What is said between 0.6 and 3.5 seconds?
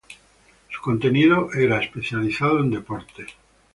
Su contenido era especializado en deportes.